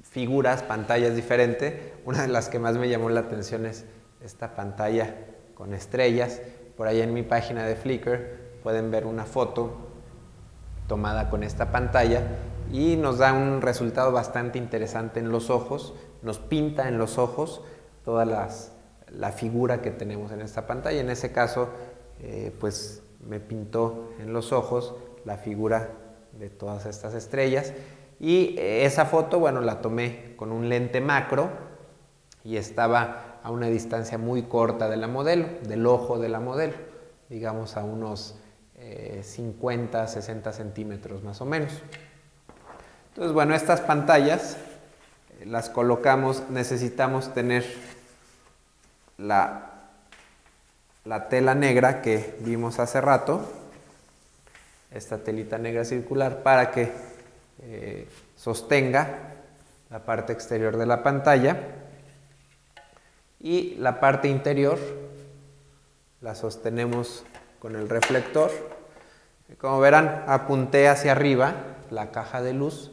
figuras, 0.02 0.64
pantallas 0.64 1.16
diferentes. 1.16 1.74
Una 2.06 2.22
de 2.22 2.28
las 2.30 2.50
que 2.50 2.60
más 2.60 2.78
me 2.78 2.90
llamó 2.90 3.10
la 3.10 3.22
atención 3.22 3.66
es 3.66 3.86
esta 4.24 4.56
pantalla 4.56 5.16
con 5.56 5.74
estrellas. 5.74 6.42
Por 6.78 6.88
ahí 6.88 7.02
en 7.02 7.14
mi 7.14 7.24
página 7.24 7.66
de 7.66 7.76
Flickr 7.76 8.60
pueden 8.64 8.92
ver 8.92 9.06
una 9.06 9.26
foto 9.26 9.90
tomada 10.88 11.30
con 11.30 11.44
esta 11.44 11.72
pantalla 11.72 12.24
y 12.72 12.96
nos 12.96 13.18
da 13.18 13.34
un 13.34 13.62
resultado 13.62 14.12
bastante 14.12 14.58
interesante 14.58 15.20
en 15.20 15.32
los 15.32 15.50
ojos, 15.50 15.94
nos 16.22 16.40
pinta 16.40 16.88
en 16.88 16.98
los 16.98 17.18
ojos 17.18 17.62
toda 18.04 18.26
la 19.18 19.32
figura 19.32 19.82
que 19.82 19.92
tenemos 19.92 20.32
en 20.32 20.42
esta 20.42 20.68
pantalla. 20.68 21.00
En 21.00 21.10
ese 21.10 21.32
caso, 21.32 21.70
eh, 22.22 22.54
pues 22.60 23.04
me 23.26 23.40
pintó 23.40 24.12
en 24.20 24.34
los 24.34 24.52
ojos 24.52 24.96
la 25.26 25.38
figura 25.38 25.90
de 26.34 26.50
todas 26.50 26.86
estas 26.86 27.14
estrellas. 27.14 27.74
Y 28.20 28.56
eh, 28.58 28.86
esa 28.86 29.06
foto, 29.06 29.40
bueno, 29.40 29.62
la 29.62 29.82
tomé 29.82 30.36
con 30.36 30.52
un 30.52 30.70
lente 30.70 31.02
macro 31.02 31.50
y 32.44 32.58
estaba 32.58 33.40
a 33.44 33.52
una 33.52 33.68
distancia 33.68 34.18
muy 34.18 34.44
corta 34.44 34.90
de 34.90 34.98
la 34.98 35.08
modelo, 35.08 35.48
del 35.68 35.86
ojo 35.86 36.20
de 36.20 36.30
la 36.30 36.40
modelo, 36.40 36.74
digamos 37.30 37.78
a 37.78 37.84
unos 37.84 38.36
50, 39.22 40.04
eh, 40.04 40.08
60 40.08 40.54
centímetros 40.54 41.24
más 41.24 41.42
o 41.42 41.46
menos. 41.46 41.72
Entonces, 43.10 43.34
bueno, 43.34 43.54
estas 43.54 43.82
pantallas 43.82 44.58
las 45.46 45.70
colocamos, 45.70 46.44
necesitamos 46.50 47.34
tener 47.34 47.66
la 49.22 49.72
la 51.06 51.30
tela 51.30 51.56
negra 51.56 52.02
que 52.02 52.36
vimos 52.42 52.80
hace 52.80 53.02
rato, 53.02 53.42
esta 54.92 55.18
telita 55.18 55.58
negra 55.58 55.84
circular, 55.84 56.44
para 56.44 56.72
que 56.72 56.92
eh, 57.64 58.08
sostenga 58.36 59.08
la 59.90 60.00
parte 60.06 60.32
exterior 60.34 60.78
de 60.78 60.86
la 60.86 61.02
pantalla 61.02 61.58
y 63.40 63.76
la 63.76 64.00
parte 64.00 64.28
interior 64.28 64.78
la 66.22 66.36
sostenemos 66.36 67.24
con 67.60 67.76
el 67.76 67.90
reflector. 67.90 68.52
Como 69.58 69.80
verán, 69.80 70.24
apunté 70.28 70.88
hacia 70.88 71.14
arriba 71.14 71.56
la 71.90 72.12
caja 72.12 72.42
de 72.42 72.54
luz 72.54 72.92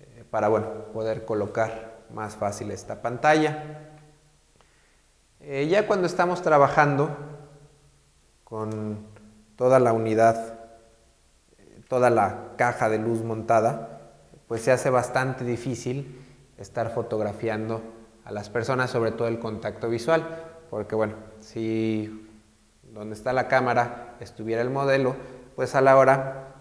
eh, 0.00 0.24
para 0.30 0.48
bueno, 0.48 0.84
poder 0.92 1.24
colocar 1.24 1.98
más 2.14 2.36
fácil 2.36 2.70
esta 2.70 3.02
pantalla. 3.02 3.97
Eh, 5.50 5.66
ya 5.66 5.86
cuando 5.86 6.06
estamos 6.06 6.42
trabajando 6.42 7.08
con 8.44 8.98
toda 9.56 9.80
la 9.80 9.94
unidad, 9.94 10.58
toda 11.88 12.10
la 12.10 12.52
caja 12.58 12.90
de 12.90 12.98
luz 12.98 13.22
montada, 13.22 14.10
pues 14.46 14.60
se 14.60 14.72
hace 14.72 14.90
bastante 14.90 15.46
difícil 15.46 16.22
estar 16.58 16.90
fotografiando 16.90 17.80
a 18.26 18.30
las 18.30 18.50
personas, 18.50 18.90
sobre 18.90 19.10
todo 19.10 19.26
el 19.26 19.38
contacto 19.38 19.88
visual, 19.88 20.22
porque 20.68 20.94
bueno, 20.94 21.14
si 21.40 22.28
donde 22.82 23.14
está 23.14 23.32
la 23.32 23.48
cámara 23.48 24.16
estuviera 24.20 24.60
el 24.60 24.68
modelo, 24.68 25.16
pues 25.56 25.74
a 25.74 25.80
la 25.80 25.96
hora 25.96 26.56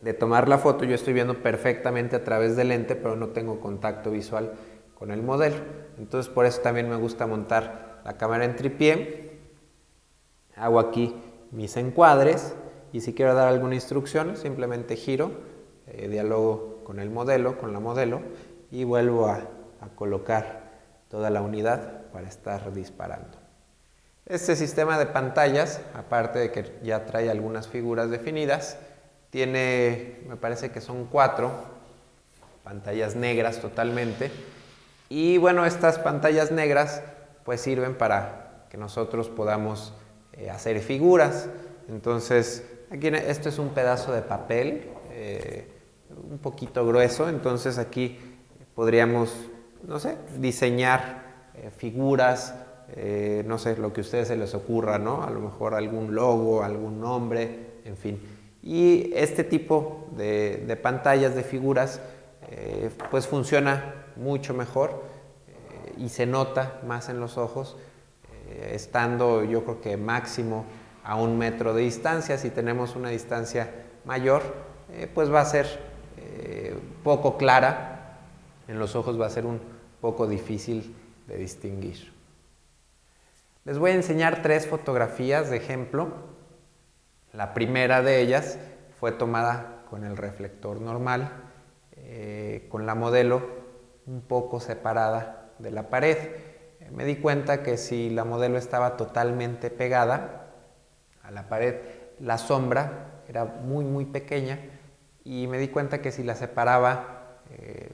de 0.00 0.14
tomar 0.14 0.48
la 0.48 0.58
foto 0.58 0.84
yo 0.84 0.94
estoy 0.94 1.12
viendo 1.12 1.42
perfectamente 1.42 2.14
a 2.14 2.22
través 2.22 2.54
del 2.54 2.68
lente, 2.68 2.94
pero 2.94 3.16
no 3.16 3.30
tengo 3.30 3.58
contacto 3.58 4.12
visual 4.12 4.52
con 4.94 5.10
el 5.10 5.22
modelo. 5.22 5.56
Entonces 5.98 6.32
por 6.32 6.46
eso 6.46 6.60
también 6.60 6.88
me 6.88 6.96
gusta 6.96 7.26
montar 7.26 8.02
la 8.04 8.16
cámara 8.16 8.44
en 8.44 8.56
tripié 8.56 9.38
Hago 10.56 10.78
aquí 10.78 11.14
mis 11.50 11.76
encuadres 11.76 12.54
y 12.92 13.00
si 13.00 13.12
quiero 13.12 13.34
dar 13.34 13.48
alguna 13.48 13.74
instrucción, 13.74 14.36
simplemente 14.36 14.94
giro, 14.94 15.32
eh, 15.88 16.08
diálogo 16.08 16.84
con 16.84 17.00
el 17.00 17.10
modelo, 17.10 17.58
con 17.58 17.72
la 17.72 17.80
modelo 17.80 18.20
y 18.70 18.84
vuelvo 18.84 19.26
a 19.28 19.48
colocar 19.96 20.64
toda 21.08 21.30
la 21.30 21.42
unidad 21.42 22.02
para 22.12 22.28
estar 22.28 22.72
disparando. 22.72 23.44
Este 24.26 24.56
sistema 24.56 24.98
de 24.98 25.04
pantallas, 25.04 25.82
aparte 25.94 26.38
de 26.38 26.50
que 26.50 26.78
ya 26.82 27.04
trae 27.04 27.30
algunas 27.30 27.68
figuras 27.68 28.08
definidas, 28.08 28.78
tiene, 29.28 30.20
me 30.26 30.36
parece 30.36 30.70
que 30.70 30.80
son 30.80 31.04
cuatro 31.04 31.52
pantallas 32.62 33.16
negras 33.16 33.60
totalmente. 33.60 34.30
Y 35.16 35.38
bueno, 35.38 35.64
estas 35.64 36.00
pantallas 36.00 36.50
negras 36.50 37.00
pues 37.44 37.60
sirven 37.60 37.94
para 37.94 38.64
que 38.68 38.76
nosotros 38.76 39.28
podamos 39.28 39.94
eh, 40.32 40.50
hacer 40.50 40.80
figuras. 40.80 41.48
Entonces, 41.88 42.66
aquí 42.90 43.06
esto 43.06 43.48
es 43.48 43.60
un 43.60 43.68
pedazo 43.68 44.12
de 44.12 44.22
papel, 44.22 44.90
eh, 45.12 45.70
un 46.28 46.38
poquito 46.38 46.84
grueso, 46.84 47.28
entonces 47.28 47.78
aquí 47.78 48.18
podríamos, 48.74 49.32
no 49.86 50.00
sé, 50.00 50.16
diseñar 50.40 51.22
eh, 51.54 51.70
figuras, 51.70 52.56
no 53.46 53.58
sé, 53.58 53.76
lo 53.76 53.92
que 53.92 54.00
a 54.00 54.02
ustedes 54.02 54.26
se 54.26 54.36
les 54.36 54.52
ocurra, 54.52 54.98
¿no? 54.98 55.22
A 55.22 55.30
lo 55.30 55.38
mejor 55.38 55.74
algún 55.74 56.12
logo, 56.12 56.64
algún 56.64 57.00
nombre, 57.00 57.80
en 57.84 57.96
fin. 57.96 58.20
Y 58.64 59.12
este 59.14 59.44
tipo 59.44 60.08
de, 60.16 60.76
pantallas, 60.82 61.36
de 61.36 61.44
figuras, 61.44 62.00
pues 63.10 63.26
funciona 63.26 64.03
mucho 64.16 64.54
mejor 64.54 65.02
eh, 65.48 65.94
y 65.98 66.08
se 66.08 66.26
nota 66.26 66.80
más 66.86 67.08
en 67.08 67.20
los 67.20 67.38
ojos, 67.38 67.76
eh, 68.48 68.72
estando 68.74 69.44
yo 69.44 69.64
creo 69.64 69.80
que 69.80 69.96
máximo 69.96 70.64
a 71.02 71.16
un 71.16 71.38
metro 71.38 71.74
de 71.74 71.82
distancia. 71.82 72.38
Si 72.38 72.50
tenemos 72.50 72.96
una 72.96 73.10
distancia 73.10 73.72
mayor, 74.04 74.42
pues 75.12 75.32
va 75.32 75.40
a 75.40 75.44
ser 75.44 75.66
poco 77.02 77.36
clara, 77.36 78.18
en 78.68 78.78
los 78.78 78.96
ojos 78.96 79.20
va 79.20 79.26
a 79.26 79.30
ser 79.30 79.44
un 79.44 79.60
poco 80.00 80.26
difícil 80.26 80.94
de 81.26 81.36
distinguir. 81.36 82.12
Les 83.64 83.78
voy 83.78 83.92
a 83.92 83.94
enseñar 83.94 84.42
tres 84.42 84.66
fotografías 84.66 85.48
de 85.48 85.56
ejemplo. 85.56 86.08
La 87.32 87.54
primera 87.54 88.02
de 88.02 88.20
ellas 88.20 88.58
fue 89.00 89.12
tomada 89.12 89.84
con 89.88 90.04
el 90.04 90.16
reflector 90.16 90.80
normal, 90.80 91.30
eh, 91.96 92.66
con 92.68 92.84
la 92.84 92.94
modelo 92.94 93.63
un 94.06 94.20
poco 94.22 94.60
separada 94.60 95.52
de 95.58 95.70
la 95.70 95.88
pared. 95.88 96.16
Eh, 96.80 96.90
me 96.92 97.04
di 97.04 97.16
cuenta 97.16 97.62
que 97.62 97.76
si 97.76 98.10
la 98.10 98.24
modelo 98.24 98.58
estaba 98.58 98.96
totalmente 98.96 99.70
pegada 99.70 100.52
a 101.22 101.30
la 101.30 101.48
pared, 101.48 101.76
la 102.20 102.38
sombra 102.38 103.22
era 103.28 103.44
muy 103.44 103.84
muy 103.84 104.04
pequeña 104.04 104.58
y 105.24 105.46
me 105.46 105.58
di 105.58 105.68
cuenta 105.68 106.02
que 106.02 106.12
si 106.12 106.22
la 106.22 106.34
separaba 106.34 107.40
eh, 107.50 107.90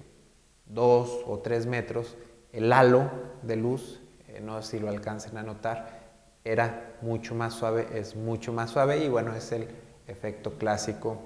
dos 0.67 1.25
o 1.27 1.39
tres 1.39 1.67
metros, 1.67 2.17
el 2.53 2.73
halo 2.73 3.11
de 3.43 3.57
luz 3.57 4.01
no 4.43 4.63
sé 4.63 4.79
si 4.79 4.79
lo 4.79 4.89
alcancen 4.89 5.37
a 5.37 5.43
notar, 5.43 6.01
era 6.45 6.97
mucho 7.03 7.35
más 7.35 7.55
suave, 7.55 7.89
es 7.95 8.17
mucho 8.17 8.53
más 8.53 8.71
suave 8.71 9.05
y 9.05 9.09
bueno, 9.09 9.35
es 9.35 9.53
el 9.53 9.69
efecto 10.07 10.55
clásico 10.55 11.19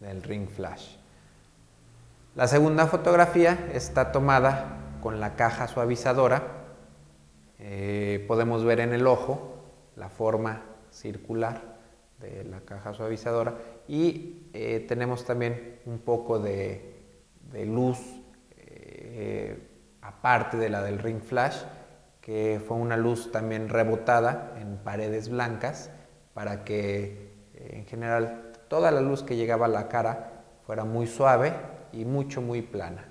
del 0.00 0.22
ring 0.22 0.48
flash. 0.48 0.96
La 2.34 2.48
segunda 2.48 2.86
fotografía 2.86 3.68
está 3.74 4.10
tomada 4.10 4.96
con 5.02 5.20
la 5.20 5.36
caja 5.36 5.68
suavizadora. 5.68 6.42
Eh, 7.58 8.24
podemos 8.26 8.64
ver 8.64 8.80
en 8.80 8.94
el 8.94 9.06
ojo 9.06 9.56
la 9.96 10.08
forma 10.08 10.62
circular 10.90 11.60
de 12.20 12.44
la 12.44 12.62
caja 12.62 12.94
suavizadora 12.94 13.56
y 13.86 14.48
eh, 14.54 14.82
tenemos 14.88 15.26
también 15.26 15.80
un 15.84 15.98
poco 15.98 16.38
de, 16.38 17.04
luz 17.66 17.98
eh, 18.56 19.68
aparte 20.00 20.56
de 20.56 20.70
la 20.70 20.82
del 20.82 21.00
ring 21.00 21.20
flash 21.20 21.58
que 22.22 22.62
fue 22.66 22.78
una 22.78 22.96
luz 22.96 23.30
también 23.30 23.68
rebotada 23.68 24.54
en 24.58 24.78
paredes 24.78 25.28
blancas 25.28 25.90
para 26.32 26.64
que 26.64 27.30
en 27.54 27.84
general 27.84 28.52
toda 28.68 28.90
la 28.90 29.02
luz 29.02 29.22
que 29.22 29.36
llegaba 29.36 29.66
a 29.66 29.68
la 29.68 29.88
cara 29.88 30.44
fuera 30.64 30.84
muy 30.84 31.06
suave 31.06 31.52
y 31.92 32.04
mucho, 32.04 32.40
muy 32.40 32.62
plana. 32.62 33.04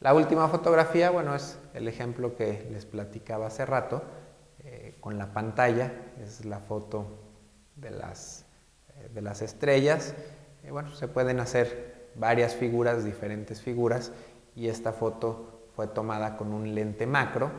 La 0.00 0.14
última 0.14 0.48
fotografía, 0.48 1.10
bueno, 1.10 1.34
es 1.34 1.58
el 1.74 1.88
ejemplo 1.88 2.36
que 2.36 2.68
les 2.70 2.84
platicaba 2.84 3.46
hace 3.46 3.64
rato, 3.64 4.02
eh, 4.64 4.94
con 5.00 5.18
la 5.18 5.32
pantalla, 5.32 5.92
es 6.22 6.44
la 6.44 6.58
foto 6.58 7.06
de 7.76 7.90
las, 7.90 8.44
eh, 8.96 9.08
de 9.14 9.22
las 9.22 9.42
estrellas. 9.42 10.14
bueno, 10.70 10.90
se 10.94 11.06
pueden 11.06 11.38
hacer 11.38 12.10
varias 12.16 12.54
figuras, 12.54 13.04
diferentes 13.04 13.60
figuras, 13.62 14.12
y 14.56 14.68
esta 14.68 14.92
foto 14.92 15.68
fue 15.76 15.86
tomada 15.86 16.36
con 16.36 16.52
un 16.52 16.74
lente 16.74 17.06
macro 17.06 17.50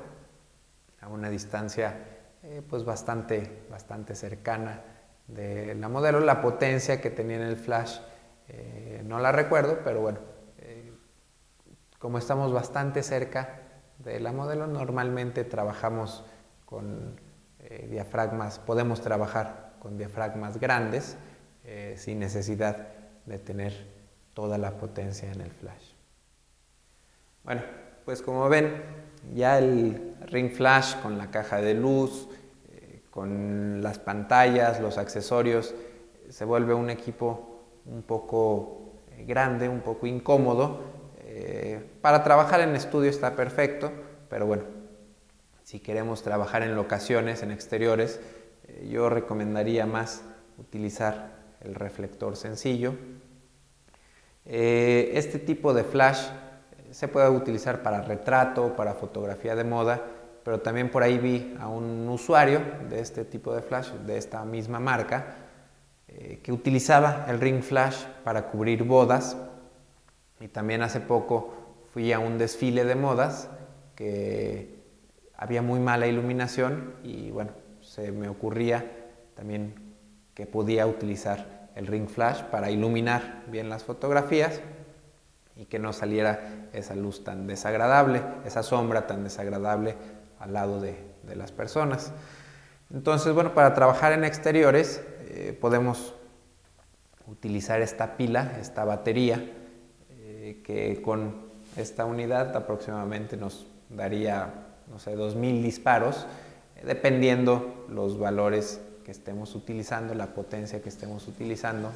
a 1.00 1.08
una 1.08 1.30
distancia 1.30 1.96
eh, 2.44 2.62
pues 2.68 2.84
bastante, 2.86 3.66
bastante 3.70 4.16
cercana 4.16 4.82
de 5.28 5.76
la 5.76 5.90
modelo. 5.90 6.20
La 6.20 6.42
potencia 6.42 7.02
que 7.02 7.10
tenía 7.10 7.38
en 7.38 7.44
el 7.44 7.58
flash 7.58 8.00
eh, 8.48 8.87
no 9.08 9.20
la 9.20 9.32
recuerdo, 9.32 9.80
pero 9.84 10.02
bueno, 10.02 10.20
eh, 10.60 10.92
como 12.00 12.18
estamos 12.18 12.54
bastante 12.54 13.04
cerca 13.04 13.62
de 14.00 14.20
la 14.20 14.32
modelo, 14.32 14.68
normalmente 14.68 15.44
trabajamos 15.44 16.24
con 16.66 17.20
diafragmas, 17.90 18.60
podemos 18.60 19.02
trabajar 19.02 19.74
con 19.80 19.98
diafragmas 19.98 20.58
grandes 20.58 21.18
sin 21.98 22.20
necesidad 22.20 22.88
de 23.26 23.40
tener 23.40 23.74
toda 24.34 24.58
la 24.58 24.78
potencia 24.78 25.32
en 25.32 25.42
el 25.42 25.52
flash. 25.52 25.94
Bueno, 27.44 27.62
pues 28.06 28.22
como 28.22 28.48
ven, 28.50 28.84
ya 29.34 29.58
el 29.58 30.16
ring 30.28 30.52
flash 30.52 30.96
con 31.02 31.18
la 31.18 31.32
caja 31.32 31.62
de 31.62 31.74
luz, 31.74 32.30
eh, 32.70 33.02
con 33.10 33.82
las 33.82 34.00
pantallas, 34.00 34.80
los 34.80 34.98
accesorios, 34.98 35.74
se 36.30 36.46
vuelve 36.46 36.74
un 36.74 36.90
equipo 36.90 37.64
un 37.86 38.04
poco 38.04 38.82
eh, 38.82 38.87
grande, 39.26 39.70
un 39.70 39.82
poco 39.82 40.08
incómodo. 40.08 40.82
Eh, 41.20 41.82
para 42.02 42.24
trabajar 42.24 42.62
en 42.62 42.76
estudio 42.76 43.10
está 43.10 43.36
perfecto, 43.36 43.92
pero 44.30 44.46
bueno, 44.46 44.64
si 45.64 45.80
queremos 45.80 46.24
trabajar 46.24 46.64
en 46.64 46.76
locaciones, 46.76 47.44
en 47.44 47.52
exteriores, 47.52 48.20
yo 48.90 49.10
recomendaría 49.10 49.86
más 49.86 50.24
utilizar 50.58 51.38
el 51.62 51.76
reflector 51.76 52.36
sencillo. 52.36 52.96
este 54.46 55.40
tipo 55.40 55.74
de 55.74 55.84
flash 55.84 56.28
se 56.92 57.08
puede 57.08 57.30
utilizar 57.30 57.84
para 57.84 58.02
retrato, 58.02 58.76
para 58.76 58.94
fotografía 58.94 59.56
de 59.56 59.64
moda, 59.64 60.02
pero 60.44 60.62
también 60.62 60.90
por 60.90 61.04
ahí 61.04 61.18
vi 61.18 61.56
a 61.60 61.68
un 61.68 62.08
usuario 62.08 62.62
de 62.90 63.00
este 63.00 63.26
tipo 63.26 63.54
de 63.54 63.62
flash, 63.62 63.92
de 63.92 64.18
esta 64.18 64.44
misma 64.46 64.80
marca, 64.80 65.36
eh, 66.08 66.40
que 66.44 66.52
utilizaba 66.52 67.26
el 67.28 67.40
ring 67.40 67.62
flash 67.62 68.06
para 68.24 68.48
cubrir 68.48 68.84
bodas. 68.84 69.38
Y 70.40 70.48
también 70.48 70.82
hace 70.84 71.00
poco 71.00 71.54
fui 71.94 72.14
a 72.14 72.20
un 72.20 72.38
desfile 72.38 72.86
de 72.86 72.96
modas 72.96 73.50
que 73.96 74.78
había 75.36 75.62
muy 75.62 75.80
mala 75.80 76.08
iluminación 76.08 76.94
y 77.04 77.32
bueno, 77.32 77.52
se 77.82 78.12
me 78.12 78.30
ocurría 78.30 78.86
también 79.36 79.74
que 80.34 80.46
podía 80.46 80.86
utilizar 80.86 81.70
el 81.76 81.88
ring 81.88 82.08
flash 82.08 82.42
para 82.44 82.70
iluminar 82.72 83.44
bien 83.48 83.70
las 83.70 83.84
fotografías 83.84 84.62
y 85.56 85.66
que 85.66 85.80
no 85.80 85.94
saliera 85.94 86.68
esa 86.74 86.96
luz 86.96 87.24
tan 87.24 87.48
desagradable, 87.48 88.22
esa 88.46 88.62
sombra 88.64 89.08
tan 89.08 89.24
desagradable 89.24 89.96
al 90.40 90.54
lado 90.54 90.80
de, 90.80 91.06
las 91.36 91.52
personas. 91.52 92.14
Entonces, 92.94 93.34
bueno, 93.34 93.54
para 93.54 93.74
trabajar 93.74 94.14
en 94.14 94.24
exteriores 94.24 95.04
eh, 95.30 95.58
podemos 95.60 96.14
utilizar 97.28 97.82
esta 97.82 98.16
pila, 98.18 98.58
esta 98.60 98.86
batería, 98.86 99.44
eh, 100.12 100.62
que 100.64 101.02
con 101.02 101.48
esta 101.76 102.06
unidad 102.06 102.56
aproximadamente 102.56 103.38
nos 103.38 103.68
daría, 103.90 104.54
no 104.90 105.00
sé, 105.00 105.18
2.000 105.18 105.62
disparos, 105.62 106.26
eh, 106.76 106.84
dependiendo 106.86 107.86
los 107.90 108.18
valores 108.18 108.80
que 109.04 109.12
estemos 109.12 109.56
utilizando, 109.56 110.14
la 110.14 110.28
potencia 110.34 110.82
que 110.82 110.90
estemos 110.90 111.28
utilizando, 111.28 111.92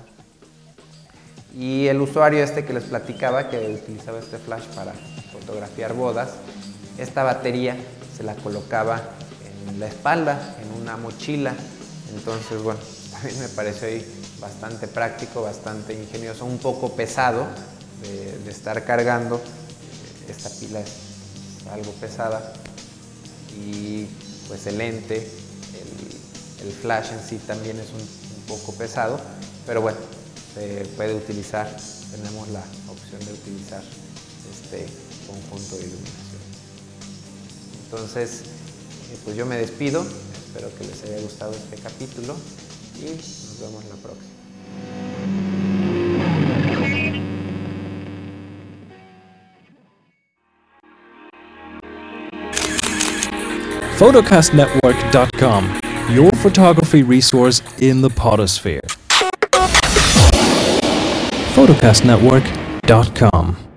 y 1.58 1.88
el 1.88 2.00
usuario 2.00 2.44
este 2.44 2.64
que 2.64 2.74
les 2.74 2.86
platicaba, 2.86 3.50
que 3.50 3.58
utilizaba 3.58 4.20
este 4.20 4.38
flash 4.38 4.66
para 4.76 4.94
fotografiar 5.32 5.94
bodas, 5.94 6.36
esta 6.98 7.24
batería 7.24 7.76
se 8.16 8.24
la 8.24 8.36
colocaba 8.36 9.02
en 9.68 9.80
la 9.80 9.88
espalda, 9.88 10.56
en 10.62 10.82
una 10.82 10.96
mochila. 10.98 11.54
Entonces, 12.14 12.62
bueno, 12.62 12.80
también 13.22 13.40
me 13.42 13.50
pareció 13.50 13.88
ahí 13.88 14.06
bastante 14.40 14.88
práctico, 14.88 15.44
bastante 15.44 15.94
ingenioso, 15.94 16.46
un 16.46 16.58
poco 16.58 16.96
pesado 16.96 17.46
de, 18.02 18.50
estar 18.50 18.84
cargando. 18.84 19.42
Esta 20.28 20.50
pila 20.50 20.80
es 20.80 20.90
algo 21.72 21.92
pesada 21.94 22.54
y 23.56 24.08
pues 24.48 24.66
el 24.68 24.78
lente, 24.78 25.28
el, 26.62 26.72
flash 26.72 27.12
en 27.12 27.20
sí 27.28 27.38
también 27.46 27.78
es 27.80 27.88
un 27.90 28.46
poco 28.48 28.74
pesado, 28.74 29.20
pero 29.66 29.82
bueno, 29.82 29.98
se 30.54 30.86
puede 30.96 31.16
utilizar, 31.16 31.70
tenemos 32.12 32.48
la 32.50 32.64
opción 32.88 33.24
de 33.26 33.34
utilizar 33.34 33.84
este 34.52 34.86
conjunto 35.28 35.76
de 35.78 35.84
iluminación. 35.84 36.42
Entonces, 37.86 38.42
eh, 39.12 39.18
pues 39.24 39.36
yo 39.36 39.46
me 39.46 39.58
despido, 39.58 40.06
espero 40.48 40.70
que 40.78 40.86
les 40.86 41.04
haya 41.04 41.22
gustado 41.22 41.54
este 41.54 41.78
capítulo 41.78 42.36
y 43.02 43.16
nos 43.16 43.58
vemos 43.60 43.84
la 43.86 43.96
próxima. 43.96 44.30
photocastnetwork.com, 53.98 55.80
your 56.10 56.32
photography 56.32 57.04
resource 57.04 57.62
in 57.80 58.02
the 58.02 58.10
potosphere 58.10 58.82
photocastnetwork.com. 61.52 63.71